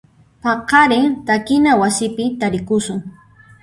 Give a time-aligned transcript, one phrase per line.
[0.45, 2.99] Paqarin takina wasipi tarikusun.